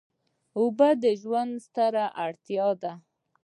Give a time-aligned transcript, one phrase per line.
[0.59, 2.93] اوبه د ژوند ستره اړتیا ده.